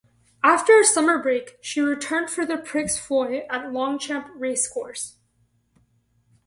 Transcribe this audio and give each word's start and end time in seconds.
After 0.43 0.79
a 0.79 0.83
summer 0.83 1.19
break 1.21 1.59
she 1.61 1.79
returned 1.79 2.31
for 2.31 2.43
the 2.43 2.57
Prix 2.57 2.87
Foy 2.97 3.45
at 3.51 3.71
Longchamp 3.71 4.29
Racecourse. 4.35 5.17